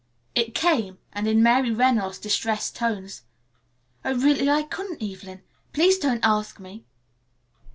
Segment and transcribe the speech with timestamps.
[0.33, 3.21] It came, and in Mary Reynolds' distressed tones.
[4.03, 5.43] "Oh, really, I couldn't, Evelyn.
[5.73, 6.83] Please, please don't ask me."